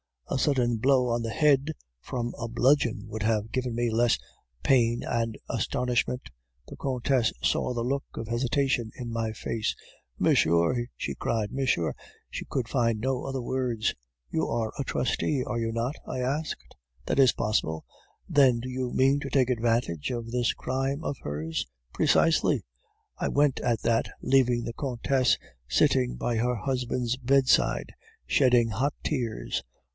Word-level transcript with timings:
"A 0.31 0.39
sudden 0.39 0.77
blow 0.77 1.09
on 1.09 1.21
the 1.21 1.29
head 1.29 1.73
from 1.99 2.33
a 2.39 2.47
bludgeon 2.47 3.03
would 3.09 3.21
have 3.21 3.51
given 3.51 3.75
me 3.75 3.91
less 3.91 4.17
pain 4.63 5.03
and 5.05 5.37
astonishment. 5.49 6.29
The 6.67 6.77
Countess 6.77 7.33
saw 7.43 7.73
the 7.73 7.83
look 7.83 8.05
of 8.15 8.27
hesitation 8.29 8.91
in 8.95 9.11
my 9.11 9.33
face. 9.33 9.75
"'Monsieur,' 10.17 10.87
she 10.95 11.13
cried, 11.15 11.51
'Monsieur!' 11.51 11.93
She 12.29 12.45
could 12.45 12.69
find 12.69 12.99
no 12.99 13.25
other 13.25 13.41
words. 13.41 13.93
"'You 14.31 14.47
are 14.47 14.71
a 14.79 14.85
trustee, 14.85 15.43
are 15.45 15.59
you 15.59 15.71
not?' 15.71 15.97
I 16.07 16.19
asked. 16.21 16.75
"'That 17.05 17.19
is 17.19 17.33
possible.' 17.33 17.85
"'Then 18.27 18.61
do 18.61 18.69
you 18.69 18.93
mean 18.93 19.19
to 19.19 19.29
take 19.29 19.49
advantage 19.49 20.11
of 20.11 20.31
this 20.31 20.53
crime 20.53 21.03
of 21.03 21.17
hers?' 21.21 21.67
"'Precisely.' 21.93 22.63
"I 23.17 23.27
went 23.27 23.59
at 23.59 23.81
that, 23.81 24.07
leaving 24.21 24.63
the 24.63 24.73
Countess 24.73 25.37
sitting 25.67 26.15
by 26.15 26.37
her 26.37 26.55
husband's 26.55 27.17
bedside, 27.17 27.93
shedding 28.25 28.69
hot 28.69 28.93
tears. 29.03 29.61